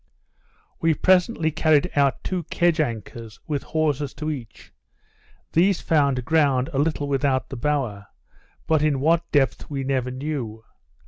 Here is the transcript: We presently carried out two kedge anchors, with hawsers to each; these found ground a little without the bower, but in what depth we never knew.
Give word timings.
We 0.79 0.95
presently 0.95 1.51
carried 1.51 1.91
out 1.95 2.23
two 2.23 2.41
kedge 2.45 2.79
anchors, 2.79 3.39
with 3.45 3.61
hawsers 3.61 4.15
to 4.15 4.31
each; 4.31 4.73
these 5.51 5.79
found 5.79 6.25
ground 6.25 6.71
a 6.73 6.79
little 6.79 7.07
without 7.07 7.49
the 7.49 7.55
bower, 7.55 8.07
but 8.65 8.81
in 8.81 8.99
what 8.99 9.31
depth 9.31 9.69
we 9.69 9.83
never 9.83 10.09
knew. 10.09 10.63